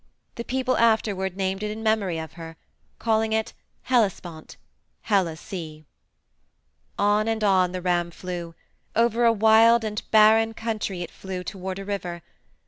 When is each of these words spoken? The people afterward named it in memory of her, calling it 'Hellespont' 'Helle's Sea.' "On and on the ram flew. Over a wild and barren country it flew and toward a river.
The 0.33 0.43
people 0.43 0.75
afterward 0.79 1.37
named 1.37 1.61
it 1.61 1.69
in 1.69 1.83
memory 1.83 2.17
of 2.17 2.33
her, 2.33 2.57
calling 2.97 3.33
it 3.33 3.53
'Hellespont' 3.83 4.57
'Helle's 5.01 5.39
Sea.' 5.39 5.85
"On 6.97 7.27
and 7.27 7.43
on 7.43 7.71
the 7.71 7.83
ram 7.83 8.09
flew. 8.09 8.55
Over 8.95 9.25
a 9.25 9.31
wild 9.31 9.83
and 9.83 10.01
barren 10.09 10.55
country 10.55 11.03
it 11.03 11.11
flew 11.11 11.35
and 11.35 11.45
toward 11.45 11.77
a 11.77 11.85
river. 11.85 12.23